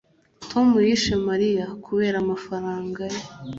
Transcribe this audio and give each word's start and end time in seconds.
Tom 0.51 0.67
yishe 0.87 1.13
Mariya 1.27 1.65
kubera 1.85 2.15
amafaranga 2.23 3.01
ye 3.13 3.21